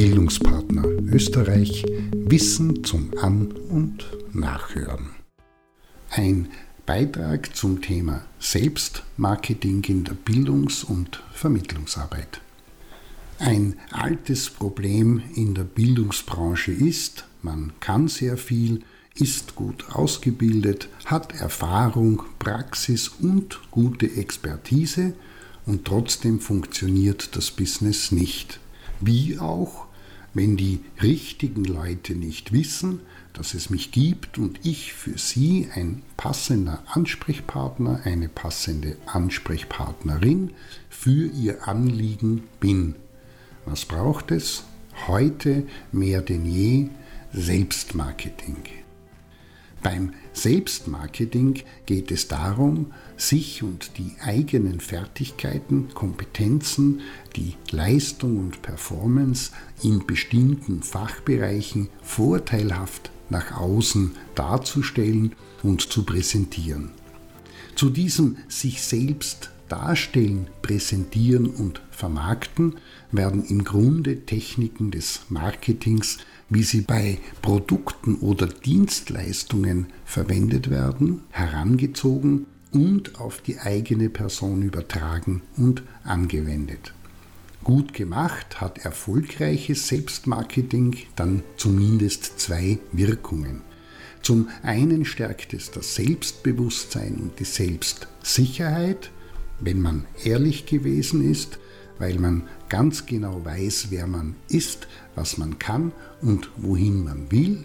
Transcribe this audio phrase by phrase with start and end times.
[0.00, 1.84] Bildungspartner Österreich
[2.14, 5.10] Wissen zum An- und Nachhören.
[6.08, 6.48] Ein
[6.86, 12.40] Beitrag zum Thema Selbstmarketing in der Bildungs- und Vermittlungsarbeit.
[13.38, 18.80] Ein altes Problem in der Bildungsbranche ist, man kann sehr viel,
[19.16, 25.12] ist gut ausgebildet, hat Erfahrung, Praxis und gute Expertise
[25.66, 28.60] und trotzdem funktioniert das Business nicht.
[29.02, 29.89] Wie auch,
[30.34, 33.00] wenn die richtigen Leute nicht wissen,
[33.32, 40.50] dass es mich gibt und ich für sie ein passender Ansprechpartner, eine passende Ansprechpartnerin
[40.88, 42.96] für ihr Anliegen bin.
[43.66, 44.64] Was braucht es?
[45.06, 46.88] Heute mehr denn je
[47.32, 48.79] Selbstmarketing.
[49.82, 57.00] Beim Selbstmarketing geht es darum, sich und die eigenen Fertigkeiten, Kompetenzen,
[57.36, 66.90] die Leistung und Performance in bestimmten Fachbereichen vorteilhaft nach außen darzustellen und zu präsentieren.
[67.74, 72.76] Zu diesem sich selbst darstellen, präsentieren und vermarkten
[73.12, 76.18] werden im Grunde Techniken des Marketings
[76.50, 85.42] wie sie bei Produkten oder Dienstleistungen verwendet werden, herangezogen und auf die eigene Person übertragen
[85.56, 86.92] und angewendet.
[87.62, 93.60] Gut gemacht hat erfolgreiches Selbstmarketing dann zumindest zwei Wirkungen.
[94.22, 99.10] Zum einen stärkt es das Selbstbewusstsein und die Selbstsicherheit,
[99.60, 101.58] wenn man ehrlich gewesen ist,
[102.00, 107.62] weil man ganz genau weiß, wer man ist, was man kann und wohin man will.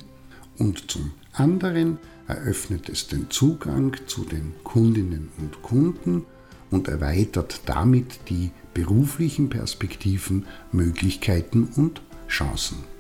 [0.60, 1.98] Und zum anderen
[2.28, 6.26] eröffnet es den Zugang zu den Kundinnen und Kunden
[6.70, 12.95] und erweitert damit die beruflichen Perspektiven, Möglichkeiten und Chancen.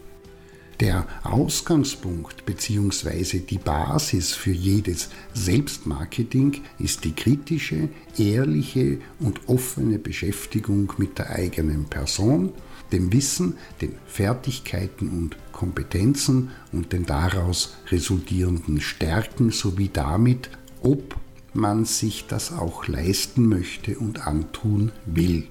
[0.81, 3.39] Der Ausgangspunkt bzw.
[3.39, 7.87] die Basis für jedes Selbstmarketing ist die kritische,
[8.17, 12.51] ehrliche und offene Beschäftigung mit der eigenen Person,
[12.91, 20.49] dem Wissen, den Fertigkeiten und Kompetenzen und den daraus resultierenden Stärken sowie damit,
[20.81, 21.15] ob
[21.53, 25.47] man sich das auch leisten möchte und antun will.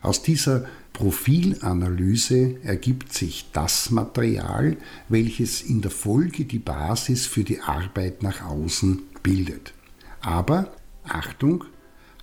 [0.00, 0.64] Aus dieser
[0.98, 4.76] Profilanalyse ergibt sich das Material,
[5.08, 9.74] welches in der Folge die Basis für die Arbeit nach außen bildet.
[10.20, 10.72] Aber,
[11.04, 11.66] Achtung,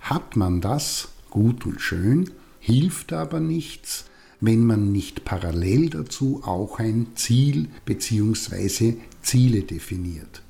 [0.02, 4.10] hat man das, gut und schön, hilft aber nichts,
[4.42, 8.96] wenn man nicht parallel dazu auch ein Ziel bzw.
[9.22, 10.42] Ziele definiert.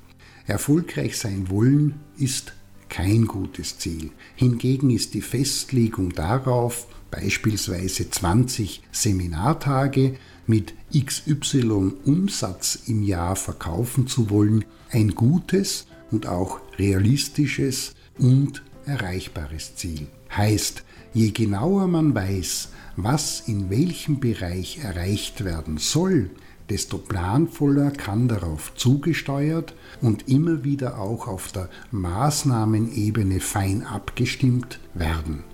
[0.49, 2.55] Erfolgreich sein wollen ist
[2.89, 4.11] kein gutes Ziel.
[4.35, 10.17] Hingegen ist die Festlegung darauf, beispielsweise 20 Seminartage
[10.47, 19.75] mit XY Umsatz im Jahr verkaufen zu wollen, ein gutes und auch realistisches und erreichbares
[19.77, 20.07] Ziel.
[20.35, 26.31] Heißt, je genauer man weiß, was in welchem Bereich erreicht werden soll,
[26.69, 35.45] desto planvoller kann darauf zugesteuert und immer wieder auch auf der Maßnahmenebene fein abgestimmt werden.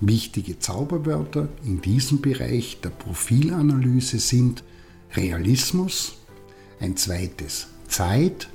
[0.00, 4.62] Wichtige Zauberwörter in diesem Bereich der Profilanalyse sind
[5.14, 6.18] Realismus,
[6.80, 8.48] ein zweites Zeit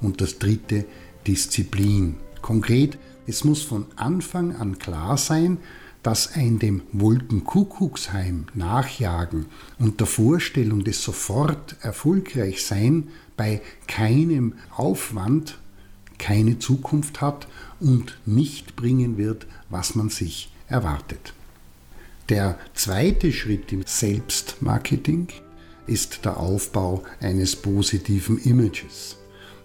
[0.00, 0.86] und das dritte
[1.26, 2.16] Disziplin.
[2.40, 2.96] Konkret,
[3.26, 5.58] es muss von Anfang an klar sein,
[6.06, 9.46] dass ein dem Wolkenkuckucksheim nachjagen
[9.80, 15.58] und der Vorstellung des sofort erfolgreich sein bei keinem Aufwand
[16.16, 17.48] keine Zukunft hat
[17.80, 21.34] und nicht bringen wird, was man sich erwartet.
[22.28, 25.26] Der zweite Schritt im Selbstmarketing
[25.88, 29.16] ist der Aufbau eines positiven Images,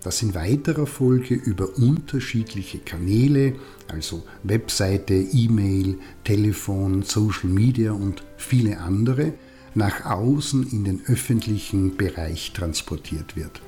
[0.04, 3.56] das in weiterer Folge über unterschiedliche Kanäle,
[3.88, 9.34] also Webseite, E-Mail, Telefon, Social Media und viele andere,
[9.74, 13.62] nach außen in den öffentlichen Bereich transportiert wird.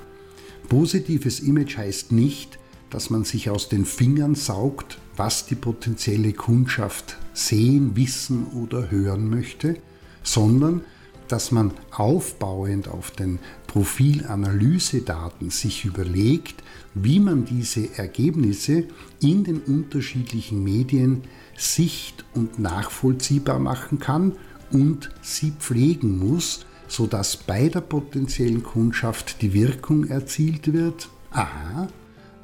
[0.67, 2.59] Positives Image heißt nicht,
[2.89, 9.29] dass man sich aus den Fingern saugt, was die potenzielle Kundschaft sehen, wissen oder hören
[9.29, 9.77] möchte,
[10.23, 10.81] sondern
[11.27, 18.85] dass man aufbauend auf den Profilanalysedaten sich überlegt, wie man diese Ergebnisse
[19.19, 21.23] in den unterschiedlichen Medien
[21.57, 24.33] sicht- und nachvollziehbar machen kann
[24.71, 31.87] und sie pflegen muss, sodass bei der potenziellen Kundschaft die Wirkung erzielt wird, aha,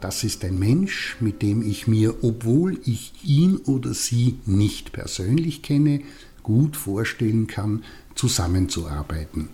[0.02, 5.62] das ist ein Mensch, mit dem ich mir, obwohl ich ihn oder sie nicht persönlich
[5.62, 6.02] kenne,
[6.50, 7.84] gut vorstellen kann,
[8.16, 9.50] zusammenzuarbeiten.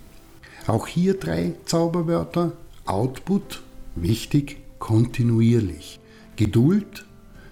[0.66, 2.52] Auch hier drei Zauberwörter.
[2.86, 3.62] Output,
[3.96, 6.00] wichtig, kontinuierlich.
[6.36, 7.04] Geduld,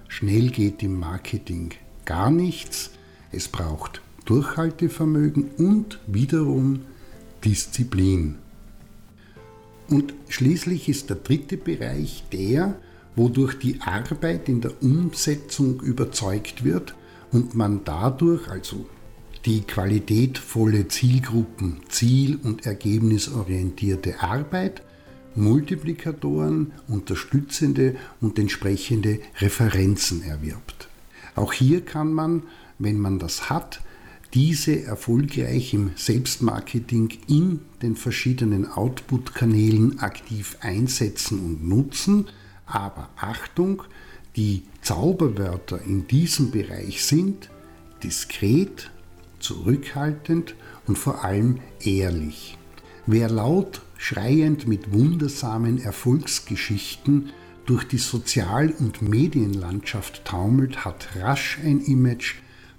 [0.08, 1.72] schnell geht im Marketing
[2.06, 2.92] gar nichts.
[3.32, 6.80] Es braucht Durchhaltevermögen und wiederum
[7.44, 8.36] Disziplin.
[9.90, 12.76] Und schließlich ist der dritte Bereich der,
[13.14, 16.94] wodurch die Arbeit in der Umsetzung überzeugt wird
[17.30, 18.86] und man dadurch, also
[19.46, 24.82] die qualitätvolle Zielgruppen, ziel- und ergebnisorientierte Arbeit,
[25.34, 30.88] Multiplikatoren, unterstützende und entsprechende Referenzen erwirbt.
[31.34, 32.44] Auch hier kann man,
[32.78, 33.80] wenn man das hat,
[34.32, 42.26] diese erfolgreich im Selbstmarketing in den verschiedenen Output-Kanälen aktiv einsetzen und nutzen.
[42.66, 43.82] Aber Achtung,
[44.36, 47.48] die Zauberwörter in diesem Bereich sind
[48.02, 48.90] diskret,
[49.44, 50.56] zurückhaltend
[50.86, 52.56] und vor allem ehrlich.
[53.06, 57.30] Wer laut schreiend mit wundersamen Erfolgsgeschichten
[57.66, 62.36] durch die Sozial- und Medienlandschaft taumelt, hat rasch ein Image,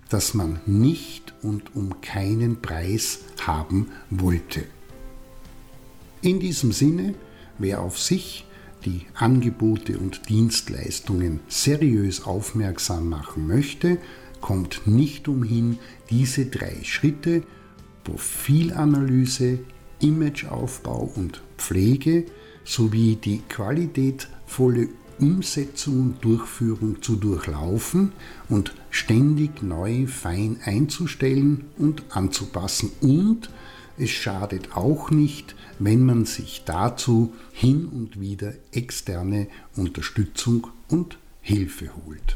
[0.09, 4.63] das man nicht und um keinen Preis haben wollte.
[6.21, 7.15] In diesem Sinne,
[7.59, 8.45] wer auf sich,
[8.85, 13.97] die Angebote und Dienstleistungen seriös aufmerksam machen möchte,
[14.42, 15.80] kommt nicht umhin,
[16.10, 17.44] diese drei Schritte
[18.04, 19.60] Profilanalyse,
[20.00, 22.26] Imageaufbau und Pflege
[22.64, 24.90] sowie die qualitätvolle
[25.20, 28.12] Umsetzung und Durchführung zu durchlaufen
[28.50, 32.92] und ständig neu fein einzustellen und anzupassen.
[33.02, 33.50] Und
[33.98, 41.92] es schadet auch nicht, wenn man sich dazu hin und wieder externe Unterstützung und Hilfe
[42.06, 42.36] holt.